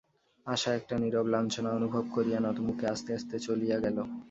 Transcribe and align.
আশা 0.47 0.69
একটা 0.73 0.95
নীরব 1.01 1.27
লাঞ্ছনা 1.27 1.69
অনুভব 1.79 2.03
করিয়া 2.15 2.39
নতমুখে 2.39 2.85
আস্তে 2.87 3.11
আস্তে 3.13 3.35
চলিয়া 3.39 3.77
গেল। 3.79 3.97